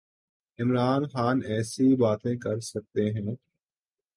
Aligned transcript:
عمران 0.59 1.01
خان 1.07 1.37
ایسی 1.45 1.95
باتیں 1.95 2.35
کر 2.35 2.59
سکتے 2.59 3.09
ہیں۔ 3.11 3.35